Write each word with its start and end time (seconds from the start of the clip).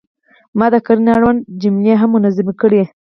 ما 0.57 0.67
د 0.73 0.75
کرنې 0.85 1.11
اړوند 1.17 1.39
جملې 1.61 1.93
هم 2.01 2.09
منظمې 2.15 2.53
کړې. 2.61 2.83